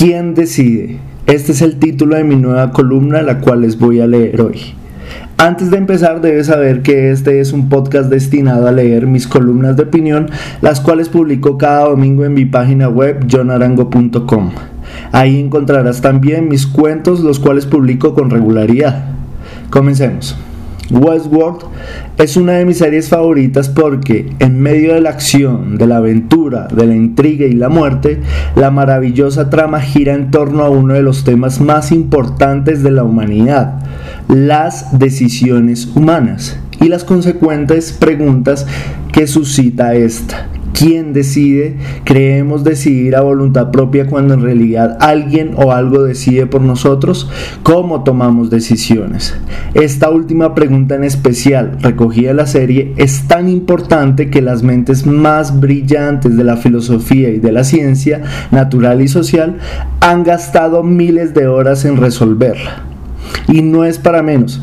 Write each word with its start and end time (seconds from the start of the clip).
¿Quién 0.00 0.32
decide? 0.32 0.96
Este 1.26 1.52
es 1.52 1.60
el 1.60 1.78
título 1.78 2.16
de 2.16 2.24
mi 2.24 2.34
nueva 2.34 2.70
columna, 2.70 3.20
la 3.20 3.38
cual 3.40 3.60
les 3.60 3.78
voy 3.78 4.00
a 4.00 4.06
leer 4.06 4.40
hoy. 4.40 4.72
Antes 5.36 5.70
de 5.70 5.76
empezar 5.76 6.22
debes 6.22 6.46
saber 6.46 6.80
que 6.80 7.10
este 7.10 7.38
es 7.38 7.52
un 7.52 7.68
podcast 7.68 8.08
destinado 8.08 8.66
a 8.66 8.72
leer 8.72 9.06
mis 9.06 9.26
columnas 9.26 9.76
de 9.76 9.82
opinión, 9.82 10.30
las 10.62 10.80
cuales 10.80 11.10
publico 11.10 11.58
cada 11.58 11.84
domingo 11.84 12.24
en 12.24 12.32
mi 12.32 12.46
página 12.46 12.88
web 12.88 13.26
jonarango.com. 13.30 14.52
Ahí 15.12 15.38
encontrarás 15.38 16.00
también 16.00 16.48
mis 16.48 16.66
cuentos, 16.66 17.20
los 17.20 17.38
cuales 17.38 17.66
publico 17.66 18.14
con 18.14 18.30
regularidad. 18.30 19.04
Comencemos. 19.68 20.34
Westworld 20.90 21.62
es 22.18 22.36
una 22.36 22.52
de 22.52 22.64
mis 22.64 22.78
series 22.78 23.08
favoritas 23.08 23.68
porque 23.68 24.32
en 24.38 24.60
medio 24.60 24.94
de 24.94 25.00
la 25.00 25.10
acción, 25.10 25.78
de 25.78 25.86
la 25.86 25.98
aventura, 25.98 26.68
de 26.68 26.86
la 26.86 26.94
intriga 26.94 27.46
y 27.46 27.52
la 27.52 27.68
muerte, 27.68 28.20
la 28.56 28.70
maravillosa 28.70 29.50
trama 29.50 29.80
gira 29.80 30.14
en 30.14 30.30
torno 30.30 30.62
a 30.62 30.70
uno 30.70 30.94
de 30.94 31.02
los 31.02 31.24
temas 31.24 31.60
más 31.60 31.92
importantes 31.92 32.82
de 32.82 32.90
la 32.90 33.04
humanidad, 33.04 33.80
las 34.28 34.98
decisiones 34.98 35.86
humanas 35.94 36.58
y 36.80 36.88
las 36.88 37.04
consecuentes 37.04 37.92
preguntas 37.92 38.66
que 39.12 39.26
suscita 39.26 39.94
esta. 39.94 40.48
¿Quién 40.72 41.12
decide? 41.12 41.76
¿Creemos 42.04 42.64
decidir 42.64 43.16
a 43.16 43.20
voluntad 43.20 43.70
propia 43.70 44.06
cuando 44.06 44.34
en 44.34 44.42
realidad 44.42 44.96
alguien 45.00 45.52
o 45.56 45.72
algo 45.72 46.02
decide 46.02 46.46
por 46.46 46.62
nosotros? 46.62 47.28
¿Cómo 47.62 48.02
tomamos 48.02 48.50
decisiones? 48.50 49.36
Esta 49.74 50.10
última 50.10 50.54
pregunta 50.54 50.94
en 50.94 51.04
especial, 51.04 51.78
recogida 51.80 52.30
en 52.30 52.36
la 52.36 52.46
serie, 52.46 52.94
es 52.96 53.28
tan 53.28 53.48
importante 53.48 54.30
que 54.30 54.42
las 54.42 54.62
mentes 54.62 55.06
más 55.06 55.60
brillantes 55.60 56.36
de 56.36 56.44
la 56.44 56.56
filosofía 56.56 57.30
y 57.30 57.38
de 57.38 57.52
la 57.52 57.64
ciencia 57.64 58.22
natural 58.50 59.02
y 59.02 59.08
social 59.08 59.58
han 60.00 60.24
gastado 60.24 60.82
miles 60.82 61.34
de 61.34 61.46
horas 61.46 61.84
en 61.84 61.96
resolverla. 61.96 62.89
Y 63.48 63.62
no 63.62 63.84
es 63.84 63.98
para 63.98 64.22
menos. 64.22 64.60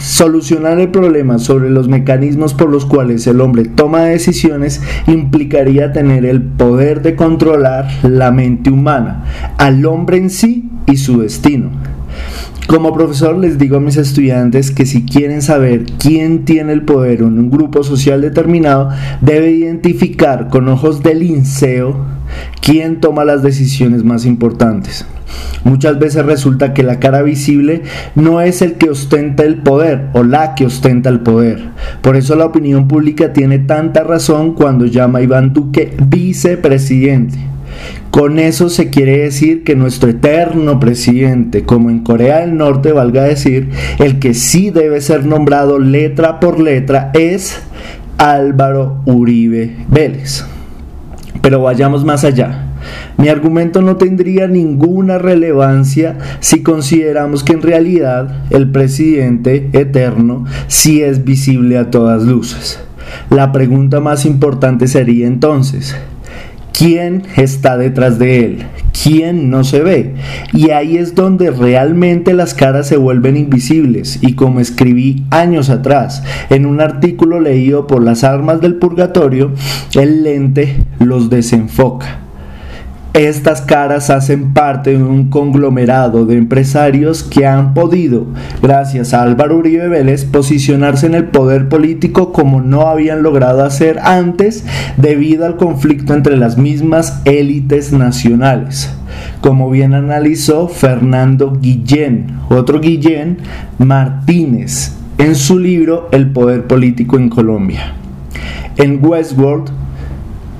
Solucionar 0.00 0.80
el 0.80 0.90
problema 0.90 1.38
sobre 1.38 1.70
los 1.70 1.88
mecanismos 1.88 2.54
por 2.54 2.70
los 2.70 2.86
cuales 2.86 3.26
el 3.26 3.40
hombre 3.40 3.64
toma 3.64 4.04
decisiones 4.04 4.80
implicaría 5.06 5.92
tener 5.92 6.24
el 6.24 6.42
poder 6.42 7.02
de 7.02 7.16
controlar 7.16 7.88
la 8.02 8.30
mente 8.30 8.70
humana, 8.70 9.24
al 9.58 9.84
hombre 9.86 10.18
en 10.18 10.30
sí 10.30 10.70
y 10.86 10.96
su 10.96 11.20
destino. 11.20 11.70
Como 12.66 12.94
profesor 12.94 13.36
les 13.36 13.58
digo 13.58 13.78
a 13.78 13.80
mis 13.80 13.96
estudiantes 13.96 14.70
que 14.70 14.86
si 14.86 15.04
quieren 15.04 15.42
saber 15.42 15.86
quién 15.98 16.44
tiene 16.44 16.72
el 16.72 16.84
poder 16.84 17.18
en 17.18 17.36
un 17.36 17.50
grupo 17.50 17.82
social 17.82 18.20
determinado, 18.20 18.90
debe 19.20 19.50
identificar 19.50 20.48
con 20.50 20.68
ojos 20.68 21.02
de 21.02 21.16
linceo 21.16 21.96
quién 22.60 23.00
toma 23.00 23.24
las 23.24 23.42
decisiones 23.42 24.04
más 24.04 24.24
importantes. 24.26 25.06
Muchas 25.64 25.98
veces 25.98 26.24
resulta 26.24 26.72
que 26.74 26.82
la 26.82 26.98
cara 26.98 27.22
visible 27.22 27.82
no 28.14 28.40
es 28.40 28.62
el 28.62 28.74
que 28.74 28.90
ostenta 28.90 29.44
el 29.44 29.56
poder 29.56 30.08
o 30.12 30.22
la 30.22 30.54
que 30.54 30.66
ostenta 30.66 31.08
el 31.08 31.20
poder. 31.20 31.60
Por 32.00 32.16
eso 32.16 32.34
la 32.34 32.46
opinión 32.46 32.88
pública 32.88 33.32
tiene 33.32 33.58
tanta 33.58 34.02
razón 34.02 34.54
cuando 34.54 34.86
llama 34.86 35.18
a 35.18 35.22
Iván 35.22 35.52
Duque 35.52 35.94
vicepresidente. 36.08 37.38
Con 38.10 38.38
eso 38.38 38.68
se 38.68 38.90
quiere 38.90 39.18
decir 39.18 39.62
que 39.62 39.76
nuestro 39.76 40.10
eterno 40.10 40.80
presidente, 40.80 41.62
como 41.62 41.90
en 41.90 42.00
Corea 42.00 42.40
del 42.40 42.56
Norte 42.56 42.92
valga 42.92 43.22
decir, 43.22 43.70
el 43.98 44.18
que 44.18 44.34
sí 44.34 44.70
debe 44.70 45.00
ser 45.00 45.24
nombrado 45.24 45.78
letra 45.78 46.40
por 46.40 46.58
letra 46.58 47.12
es 47.14 47.60
Álvaro 48.18 49.00
Uribe 49.06 49.76
Vélez. 49.88 50.44
Pero 51.42 51.62
vayamos 51.62 52.04
más 52.04 52.24
allá. 52.24 52.66
Mi 53.16 53.28
argumento 53.28 53.82
no 53.82 53.96
tendría 53.96 54.46
ninguna 54.46 55.18
relevancia 55.18 56.18
si 56.40 56.62
consideramos 56.62 57.44
que 57.44 57.52
en 57.52 57.62
realidad 57.62 58.44
el 58.50 58.70
presidente 58.70 59.68
eterno 59.72 60.46
sí 60.66 61.02
es 61.02 61.24
visible 61.24 61.78
a 61.78 61.90
todas 61.90 62.22
luces. 62.22 62.80
La 63.28 63.52
pregunta 63.52 64.00
más 64.00 64.24
importante 64.24 64.86
sería 64.86 65.26
entonces, 65.26 65.96
¿quién 66.72 67.24
está 67.36 67.76
detrás 67.76 68.18
de 68.18 68.44
él? 68.44 68.66
¿Quién 68.92 69.50
no 69.50 69.64
se 69.64 69.80
ve? 69.80 70.14
Y 70.52 70.70
ahí 70.70 70.96
es 70.96 71.14
donde 71.14 71.50
realmente 71.50 72.34
las 72.34 72.54
caras 72.54 72.88
se 72.88 72.96
vuelven 72.96 73.36
invisibles 73.36 74.18
y 74.22 74.34
como 74.34 74.60
escribí 74.60 75.24
años 75.30 75.70
atrás 75.70 76.22
en 76.50 76.66
un 76.66 76.80
artículo 76.80 77.40
leído 77.40 77.86
por 77.86 78.02
las 78.02 78.24
armas 78.24 78.60
del 78.60 78.76
purgatorio, 78.76 79.52
el 79.94 80.22
lente 80.24 80.76
los 80.98 81.30
desenfoca. 81.30 82.29
Estas 83.12 83.60
caras 83.60 84.08
hacen 84.08 84.52
parte 84.54 84.96
de 84.96 85.02
un 85.02 85.30
conglomerado 85.30 86.26
de 86.26 86.36
empresarios 86.36 87.24
que 87.24 87.44
han 87.44 87.74
podido, 87.74 88.26
gracias 88.62 89.12
a 89.12 89.22
Álvaro 89.22 89.56
Uribe 89.56 89.88
Vélez, 89.88 90.24
posicionarse 90.24 91.06
en 91.06 91.16
el 91.16 91.24
poder 91.24 91.68
político 91.68 92.32
como 92.32 92.60
no 92.60 92.82
habían 92.82 93.24
logrado 93.24 93.64
hacer 93.64 93.98
antes 93.98 94.64
debido 94.96 95.44
al 95.44 95.56
conflicto 95.56 96.14
entre 96.14 96.36
las 96.36 96.56
mismas 96.56 97.20
élites 97.24 97.92
nacionales. 97.92 98.94
Como 99.40 99.70
bien 99.70 99.94
analizó 99.94 100.68
Fernando 100.68 101.58
Guillén, 101.60 102.36
otro 102.48 102.80
Guillén 102.80 103.38
Martínez, 103.78 104.92
en 105.18 105.34
su 105.34 105.58
libro 105.58 106.08
El 106.12 106.30
poder 106.30 106.68
político 106.68 107.16
en 107.16 107.28
Colombia. 107.28 107.92
En 108.76 109.04
Westworld, 109.04 109.72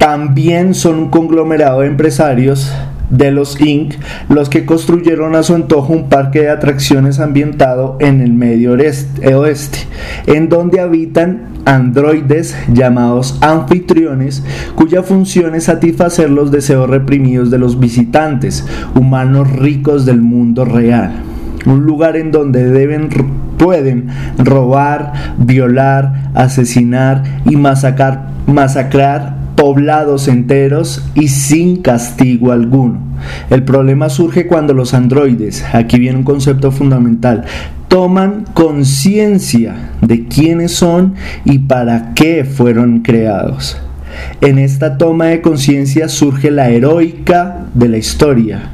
también 0.01 0.73
son 0.73 0.99
un 0.99 1.09
conglomerado 1.11 1.83
de 1.83 1.89
empresarios 1.89 2.73
de 3.11 3.31
los 3.31 3.61
Inc., 3.61 3.97
los 4.31 4.49
que 4.49 4.65
construyeron 4.65 5.35
a 5.35 5.43
su 5.43 5.55
antojo 5.55 5.93
un 5.93 6.09
parque 6.09 6.41
de 6.41 6.49
atracciones 6.49 7.21
ambientado 7.21 7.99
en 8.01 8.23
el 8.23 8.33
medio 8.33 8.73
oeste, 8.73 9.79
en 10.27 10.49
donde 10.49 10.81
habitan 10.81 11.49
androides 11.67 12.57
llamados 12.73 13.37
anfitriones, 13.43 14.43
cuya 14.75 15.03
función 15.03 15.55
es 15.55 15.65
satisfacer 15.65 16.31
los 16.31 16.51
deseos 16.51 16.89
reprimidos 16.89 17.51
de 17.51 17.59
los 17.59 17.79
visitantes, 17.79 18.65
humanos 18.95 19.53
ricos 19.53 20.07
del 20.07 20.23
mundo 20.23 20.65
real. 20.65 21.13
Un 21.67 21.85
lugar 21.85 22.17
en 22.17 22.31
donde 22.31 22.65
deben 22.71 23.11
pueden 23.59 24.09
robar, 24.39 25.13
violar, 25.37 26.31
asesinar 26.33 27.23
y 27.45 27.57
masacrar, 27.57 28.31
masacrar 28.47 29.40
poblados 29.61 30.27
enteros 30.27 31.05
y 31.15 31.29
sin 31.29 31.83
castigo 31.83 32.51
alguno. 32.51 32.99
El 33.51 33.63
problema 33.63 34.09
surge 34.09 34.47
cuando 34.47 34.73
los 34.73 34.95
androides, 34.95 35.63
aquí 35.75 35.99
viene 35.99 36.17
un 36.17 36.25
concepto 36.25 36.73
fundamental, 36.73 37.45
toman 37.89 38.47
conciencia 38.55 39.91
de 40.01 40.27
quiénes 40.27 40.73
son 40.73 41.15
y 41.45 41.59
para 41.59 42.15
qué 42.15 42.47
fueron 42.47 43.01
creados. 43.01 43.77
En 44.41 44.59
esta 44.59 44.97
toma 44.97 45.27
de 45.27 45.43
conciencia 45.43 46.09
surge 46.09 46.51
la 46.51 46.71
heroica 46.71 47.67
de 47.75 47.89
la 47.91 47.99
historia, 47.99 48.71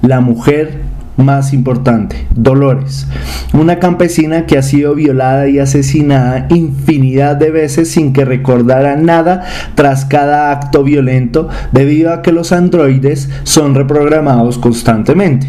la 0.00 0.20
mujer 0.20 0.83
más 1.16 1.52
importante, 1.52 2.26
Dolores, 2.34 3.06
una 3.52 3.78
campesina 3.78 4.46
que 4.46 4.58
ha 4.58 4.62
sido 4.62 4.94
violada 4.94 5.48
y 5.48 5.58
asesinada 5.58 6.46
infinidad 6.50 7.36
de 7.36 7.50
veces 7.50 7.90
sin 7.90 8.12
que 8.12 8.24
recordara 8.24 8.96
nada 8.96 9.44
tras 9.74 10.04
cada 10.04 10.50
acto 10.50 10.82
violento 10.82 11.48
debido 11.72 12.12
a 12.12 12.22
que 12.22 12.32
los 12.32 12.52
androides 12.52 13.30
son 13.44 13.74
reprogramados 13.74 14.58
constantemente. 14.58 15.46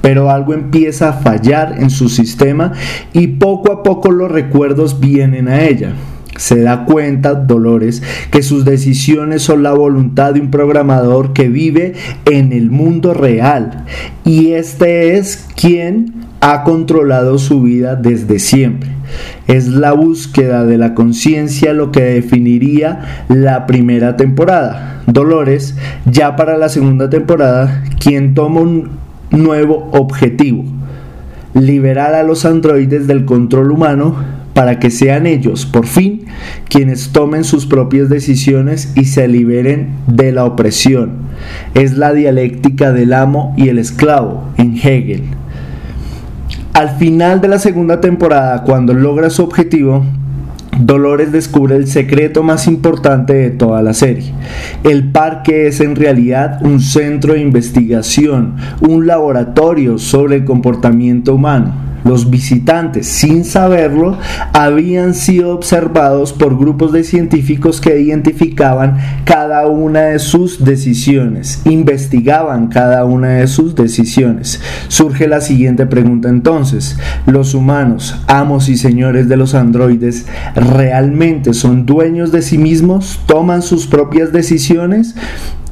Pero 0.00 0.30
algo 0.30 0.54
empieza 0.54 1.08
a 1.08 1.12
fallar 1.14 1.76
en 1.78 1.90
su 1.90 2.08
sistema 2.08 2.72
y 3.12 3.26
poco 3.26 3.72
a 3.72 3.82
poco 3.82 4.12
los 4.12 4.30
recuerdos 4.30 5.00
vienen 5.00 5.48
a 5.48 5.62
ella 5.62 5.92
se 6.38 6.60
da 6.62 6.84
cuenta, 6.84 7.34
Dolores, 7.34 8.00
que 8.30 8.42
sus 8.42 8.64
decisiones 8.64 9.42
son 9.42 9.64
la 9.64 9.72
voluntad 9.72 10.34
de 10.34 10.40
un 10.40 10.50
programador 10.50 11.32
que 11.32 11.48
vive 11.48 11.94
en 12.24 12.52
el 12.52 12.70
mundo 12.70 13.12
real. 13.12 13.84
Y 14.24 14.52
este 14.52 15.18
es 15.18 15.48
quien 15.56 16.14
ha 16.40 16.62
controlado 16.62 17.38
su 17.38 17.62
vida 17.62 17.96
desde 17.96 18.38
siempre. 18.38 18.90
Es 19.48 19.66
la 19.66 19.92
búsqueda 19.92 20.64
de 20.64 20.78
la 20.78 20.94
conciencia 20.94 21.72
lo 21.72 21.90
que 21.90 22.02
definiría 22.02 23.24
la 23.28 23.66
primera 23.66 24.16
temporada. 24.16 25.02
Dolores, 25.06 25.74
ya 26.06 26.36
para 26.36 26.56
la 26.56 26.68
segunda 26.68 27.10
temporada, 27.10 27.82
quien 27.98 28.34
toma 28.34 28.60
un 28.60 28.90
nuevo 29.30 29.88
objetivo. 29.92 30.64
Liberar 31.54 32.14
a 32.14 32.22
los 32.22 32.44
androides 32.44 33.08
del 33.08 33.24
control 33.24 33.72
humano 33.72 34.37
para 34.58 34.80
que 34.80 34.90
sean 34.90 35.28
ellos, 35.28 35.66
por 35.66 35.86
fin, 35.86 36.24
quienes 36.68 37.10
tomen 37.10 37.44
sus 37.44 37.64
propias 37.64 38.08
decisiones 38.08 38.92
y 38.96 39.04
se 39.04 39.28
liberen 39.28 39.90
de 40.08 40.32
la 40.32 40.44
opresión. 40.44 41.12
Es 41.74 41.96
la 41.96 42.12
dialéctica 42.12 42.90
del 42.90 43.12
amo 43.12 43.54
y 43.56 43.68
el 43.68 43.78
esclavo 43.78 44.48
en 44.56 44.76
Hegel. 44.76 45.22
Al 46.72 46.90
final 46.96 47.40
de 47.40 47.46
la 47.46 47.60
segunda 47.60 48.00
temporada, 48.00 48.64
cuando 48.64 48.94
logra 48.94 49.30
su 49.30 49.44
objetivo, 49.44 50.04
Dolores 50.80 51.30
descubre 51.30 51.76
el 51.76 51.86
secreto 51.86 52.42
más 52.42 52.66
importante 52.66 53.34
de 53.34 53.50
toda 53.50 53.80
la 53.80 53.94
serie. 53.94 54.32
El 54.82 55.12
parque 55.12 55.68
es 55.68 55.80
en 55.80 55.94
realidad 55.94 56.58
un 56.66 56.80
centro 56.80 57.34
de 57.34 57.42
investigación, 57.42 58.56
un 58.80 59.06
laboratorio 59.06 59.98
sobre 59.98 60.34
el 60.34 60.44
comportamiento 60.44 61.36
humano 61.36 61.87
los 62.04 62.30
visitantes, 62.30 63.06
sin 63.06 63.44
saberlo, 63.44 64.18
habían 64.52 65.14
sido 65.14 65.54
observados 65.54 66.32
por 66.32 66.58
grupos 66.58 66.92
de 66.92 67.04
científicos 67.04 67.80
que 67.80 68.00
identificaban 68.00 68.98
cada 69.24 69.66
una 69.66 70.00
de 70.00 70.18
sus 70.18 70.64
decisiones, 70.64 71.62
investigaban 71.64 72.68
cada 72.68 73.04
una 73.04 73.28
de 73.28 73.46
sus 73.46 73.74
decisiones. 73.74 74.60
Surge 74.88 75.28
la 75.28 75.40
siguiente 75.40 75.86
pregunta 75.86 76.28
entonces, 76.28 76.98
¿los 77.26 77.54
humanos, 77.54 78.16
amos 78.26 78.68
y 78.68 78.76
señores 78.76 79.28
de 79.28 79.36
los 79.36 79.54
androides, 79.54 80.26
realmente 80.54 81.54
son 81.54 81.86
dueños 81.86 82.32
de 82.32 82.42
sí 82.42 82.58
mismos? 82.58 83.20
¿Toman 83.26 83.62
sus 83.62 83.86
propias 83.86 84.32
decisiones? 84.32 85.14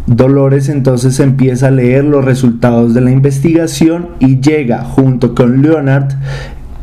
Dolores 0.06 0.68
entonces 0.68 1.18
empieza 1.18 1.68
a 1.68 1.72
leer 1.72 2.04
los 2.04 2.24
resultados 2.24 2.94
de 2.94 3.00
la 3.00 3.10
investigación 3.10 4.10
y 4.20 4.40
llega 4.40 4.84
junto 4.84 5.34
con 5.34 5.62
Leonard, 5.62 6.12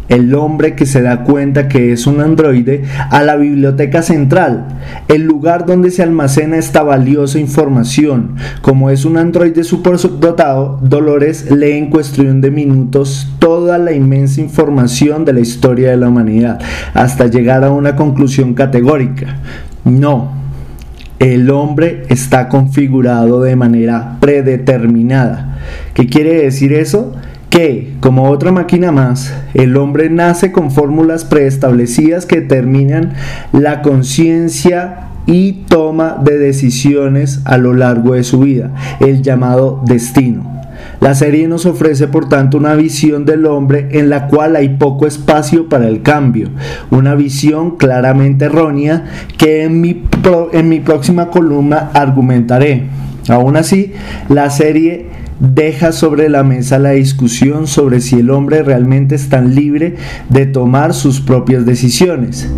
el 0.10 0.36
hombre 0.36 0.76
que 0.76 0.86
se 0.86 1.02
da 1.02 1.24
cuenta 1.24 1.70
que 1.70 1.94
es 1.94 2.06
un 2.06 2.20
androide, 2.20 2.84
a 3.10 3.24
la 3.24 3.38
biblioteca 3.38 4.02
central, 4.02 4.68
el 5.08 5.24
lugar 5.24 5.66
donde 5.66 5.90
se 5.90 6.04
almacena 6.04 6.58
esta 6.58 6.84
valiosa 6.84 7.40
información. 7.40 8.36
Como 8.62 8.90
es 8.90 9.06
un 9.06 9.18
androide 9.18 9.64
superdotado, 9.64 10.80
Dolores 10.84 11.50
lee 11.50 11.78
en 11.78 11.90
cuestión 11.90 12.42
de 12.42 12.52
minutos 12.52 13.30
toda 13.40 13.78
la 13.78 13.94
inmensa 13.94 14.42
información 14.42 15.24
de 15.24 15.34
la 15.34 15.40
historia 15.40 15.92
de 15.92 15.98
la 15.98 16.10
humanidad, 16.10 16.60
hasta 16.94 17.28
llegar 17.28 17.64
a 17.64 17.72
una 17.72 17.96
conclusión 17.96 18.54
categórica. 18.54 19.38
No, 19.86 20.43
el 21.24 21.50
hombre 21.52 22.04
está 22.10 22.50
configurado 22.50 23.42
de 23.42 23.56
manera 23.56 24.18
predeterminada. 24.20 25.58
¿Qué 25.94 26.08
quiere 26.08 26.44
decir 26.44 26.74
eso? 26.74 27.16
Que, 27.50 27.94
como 28.02 28.30
otra 28.30 28.52
máquina 28.52 28.92
más, 28.92 29.34
el 29.54 29.78
hombre 29.78 30.10
nace 30.10 30.52
con 30.52 30.70
fórmulas 30.70 31.24
preestablecidas 31.24 32.26
que 32.26 32.42
determinan 32.42 33.14
la 33.54 33.82
conciencia 33.82 35.08
y 35.26 35.64
toma 35.70 36.18
de 36.22 36.38
decisiones 36.38 37.40
a 37.46 37.58
lo 37.58 37.74
largo 37.74 38.16
de 38.16 38.26
su 38.26 38.42
vida, 38.42 38.72
el 39.00 39.22
llamado 39.22 39.82
destino. 39.86 40.53
La 41.04 41.16
serie 41.16 41.50
nos 41.50 41.66
ofrece 41.66 42.08
por 42.08 42.30
tanto 42.30 42.58
una 42.58 42.76
visión 42.76 43.26
del 43.26 43.46
hombre 43.46 43.90
en 43.92 44.10
la 44.10 44.28
cual 44.28 44.56
hay 44.56 44.70
poco 44.78 45.06
espacio 45.06 45.68
para 45.68 45.90
el 45.90 46.02
cambio, 46.02 46.48
una 46.92 47.14
visión 47.14 47.76
claramente 47.76 48.46
errónea 48.46 49.04
que 49.38 49.64
en 49.64 49.82
mi, 49.82 50.80
próxima 50.80 51.30
columna 51.30 51.92
argumentaré. 51.94 52.84
Aún 53.28 53.58
así, 53.58 53.92
la 54.30 54.50
serie 54.50 55.08
deja 55.42 55.92
sobre 55.92 56.30
la 56.30 56.44
mesa 56.44 56.80
la 56.80 56.92
discusión 56.92 57.68
sobre 57.68 58.00
si 58.00 58.20
el 58.20 58.30
hombre 58.30 58.64
realmente 58.64 59.16
es 59.16 59.28
tan 59.28 59.56
libre 59.56 59.96
de 60.30 60.46
tomar 60.46 60.94
sus 60.94 61.20
propias 61.20 61.66
decisiones. 61.66 62.50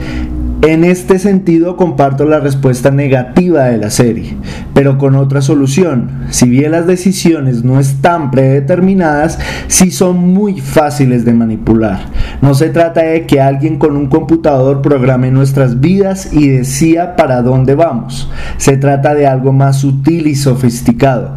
En 0.66 0.84
este 0.84 1.20
sentido 1.20 1.78
comparto 1.78 2.26
la 2.26 2.40
respuesta 2.40 2.90
negativa 2.90 3.66
de 3.66 3.78
la 3.78 3.92
serie, 3.92 4.36
pero 4.74 4.98
con 4.98 5.16
otra 5.16 5.44
solución. 5.44 6.26
Si 6.32 6.50
bien 6.50 6.72
las 6.72 6.88
decisiones 6.88 7.64
no 7.64 7.80
están 7.80 8.32
predeterminadas, 8.32 9.38
sí 9.68 9.92
son 9.92 10.18
muy 10.18 10.60
fáciles 10.62 11.24
de 11.24 11.34
manipular. 11.34 12.00
No 12.42 12.56
se 12.56 12.70
trata 12.70 13.04
de 13.04 13.28
que 13.28 13.42
alguien 13.42 13.78
con 13.78 13.96
un 13.96 14.08
computador 14.08 14.82
programe 14.82 15.30
nuestras 15.30 15.82
vidas 15.82 16.34
y 16.34 16.48
decía 16.48 17.16
para 17.16 17.44
dónde 17.44 17.76
vamos. 17.76 18.32
Se 18.58 18.76
trata 18.76 19.14
de 19.14 19.28
algo 19.28 19.54
más 19.54 19.78
sutil 19.78 20.26
y 20.26 20.34
sofisticado. 20.34 21.34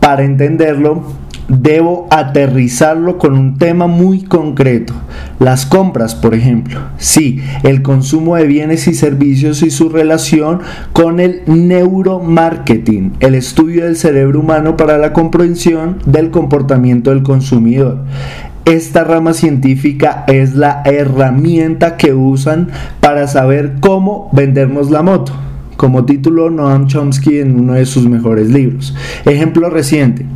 Para 0.00 0.24
entenderlo, 0.24 1.04
debo 1.48 2.06
aterrizarlo 2.10 3.18
con 3.18 3.34
un 3.38 3.58
tema 3.58 3.86
muy 3.86 4.22
concreto. 4.22 4.94
Las 5.38 5.66
compras, 5.66 6.14
por 6.14 6.34
ejemplo. 6.34 6.80
Sí, 6.98 7.40
el 7.62 7.82
consumo 7.82 8.36
de 8.36 8.46
bienes 8.46 8.88
y 8.88 8.94
servicios 8.94 9.62
y 9.62 9.70
su 9.70 9.88
relación 9.88 10.60
con 10.92 11.20
el 11.20 11.42
neuromarketing, 11.46 13.14
el 13.20 13.34
estudio 13.34 13.84
del 13.84 13.96
cerebro 13.96 14.40
humano 14.40 14.76
para 14.76 14.98
la 14.98 15.12
comprensión 15.12 15.98
del 16.06 16.30
comportamiento 16.30 17.10
del 17.10 17.22
consumidor. 17.22 18.04
Esta 18.64 19.04
rama 19.04 19.32
científica 19.32 20.24
es 20.26 20.56
la 20.56 20.82
herramienta 20.84 21.96
que 21.96 22.14
usan 22.14 22.70
para 23.00 23.28
saber 23.28 23.76
cómo 23.80 24.28
vendernos 24.32 24.90
la 24.90 25.02
moto 25.02 25.45
como 25.76 26.04
título 26.04 26.50
Noam 26.50 26.86
Chomsky 26.86 27.38
en 27.38 27.58
uno 27.58 27.74
de 27.74 27.86
sus 27.86 28.08
mejores 28.08 28.48
libros. 28.48 28.94
Ejemplo 29.24 29.70
reciente, 29.70 30.26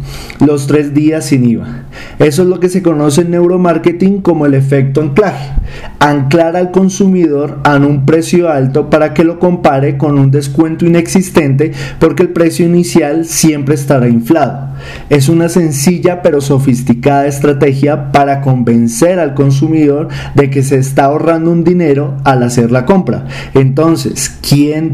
Los 0.44 0.66
tres 0.66 0.94
días 0.94 1.26
sin 1.26 1.44
IVA. 1.44 1.84
Eso 2.19 2.42
es 2.42 2.48
lo 2.48 2.60
que 2.60 2.69
se 2.69 2.82
conoce 2.82 3.22
en 3.22 3.31
neuromarketing 3.31 4.20
como 4.20 4.46
el 4.46 4.54
efecto 4.54 5.00
anclaje. 5.00 5.52
Anclar 5.98 6.56
al 6.56 6.70
consumidor 6.70 7.58
a 7.64 7.76
un 7.76 8.04
precio 8.04 8.50
alto 8.50 8.90
para 8.90 9.14
que 9.14 9.25
lo 9.25 9.38
compare 9.38 9.96
con 9.96 10.19
un 10.19 10.31
descuento 10.31 10.87
inexistente 10.87 11.72
porque 11.98 12.22
el 12.22 12.31
precio 12.31 12.66
inicial 12.66 13.25
siempre 13.25 13.75
estará 13.75 14.08
inflado. 14.08 14.70
Es 15.08 15.28
una 15.28 15.48
sencilla 15.48 16.22
pero 16.22 16.40
sofisticada 16.40 17.26
estrategia 17.26 18.12
para 18.12 18.40
convencer 18.40 19.19
al 19.19 19.34
consumidor 19.34 20.08
de 20.34 20.50
que 20.50 20.62
se 20.62 20.78
está 20.78 21.04
ahorrando 21.04 21.50
un 21.50 21.64
dinero 21.64 22.16
al 22.25 22.43
hacer 22.43 22.70
la 22.70 22.86
compra. 22.86 23.26
Entonces, 23.54 24.38
¿quién 24.46 24.93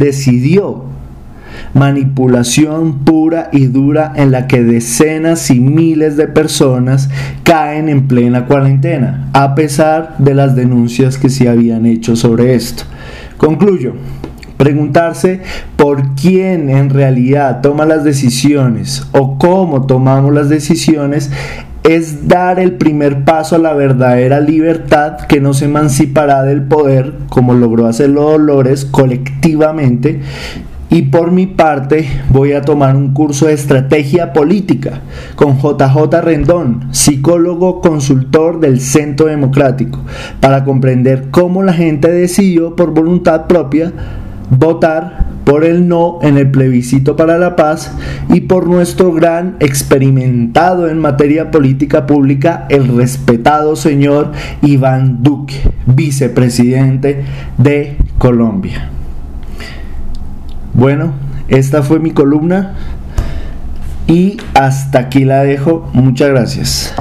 manipulación 1.75 3.05
pura 3.05 3.49
y 3.53 3.67
dura 3.67 4.13
en 4.17 4.31
la 4.31 4.47
que 4.47 4.63
decenas 4.63 5.51
y 5.51 5.61
miles 5.61 6.17
de 6.17 6.29
personas 6.29 7.09
caen 7.43 7.89
en 7.89 8.09
plena 8.09 8.47
cuarentena, 8.47 9.29
a 9.33 9.55
pesar 9.55 10.17
de 10.19 10.35
las 10.35 10.57
denuncias 10.57 11.19
que 11.19 11.31
se 11.31 11.49
habían 11.49 11.87
hecho 11.87 12.17
sobre 12.17 12.55
esto. 12.55 12.85
Concluyo. 13.37 13.95
Preguntarse 14.57 15.43
por 15.77 16.15
quién 16.15 16.71
en 16.71 16.89
realidad 16.89 17.61
toma 17.61 17.85
las 17.85 18.05
decisiones 18.05 19.07
o 19.13 19.37
cómo 19.37 19.85
tomamos 19.85 20.33
las 20.33 20.49
decisiones 20.49 21.31
es 21.89 22.27
dar 22.27 22.59
el 22.59 22.73
primer 22.73 23.25
paso 23.25 23.57
a 23.57 23.61
la 23.61 23.73
verdadera 23.73 24.41
libertad 24.41 25.19
que 25.29 25.41
nos 25.41 25.63
emancipará 25.63 26.43
del 26.43 26.63
poder, 26.63 27.13
como 27.29 27.55
logró 27.55 27.87
hacerlo 27.87 28.23
Dolores 28.23 28.85
colectivamente, 28.85 30.21
y 30.91 31.03
por 31.03 31.31
mi 31.31 31.47
parte 31.47 32.09
voy 32.31 32.53
a 32.53 32.63
tomar 32.63 32.97
un 32.97 33.13
curso 33.13 33.47
de 33.47 33.55
estrategia 33.55 34.33
política 34.33 35.01
con 35.35 35.59
JJ 35.59 36.21
Rendón, 36.23 36.89
psicólogo 36.93 37.81
consultor 37.81 38.61
del 38.61 38.81
Centro 38.81 39.27
Democrático, 39.27 40.01
para 40.41 40.65
comprender 40.65 41.31
cómo 41.31 41.63
la 41.63 41.73
gente 41.73 42.11
decidió 42.11 42.75
por 42.75 42.93
voluntad 42.93 43.47
propia 43.47 43.93
votar 44.51 45.26
por 45.47 45.65
el 45.65 45.87
no 45.87 46.19
en 46.23 46.39
el 46.39 46.51
plebiscito 46.51 47.15
para 47.15 47.39
la 47.39 47.55
paz 47.55 47.93
y 48.29 48.43
por 48.43 48.67
nuestro 48.67 49.13
gran 49.13 49.55
experimentado 49.61 50.89
en 50.89 50.99
materia 50.99 51.53
política 51.53 52.05
pública, 52.05 52.67
el 52.69 52.97
respetado 52.97 53.77
señor 53.77 54.33
Iván 54.61 55.23
Duque, 55.23 55.55
vicepresidente 55.87 57.23
de 57.59 57.97
Colombia. 58.19 58.91
Bueno, 60.75 61.13
esta 61.47 61.85
fue 61.85 62.01
mi 62.01 62.11
columna 62.11 62.75
y 64.09 64.39
hasta 64.55 64.99
aquí 64.99 65.25
la 65.25 65.45
dejo. 65.45 65.89
Muchas 65.93 66.31
gracias. 66.31 66.95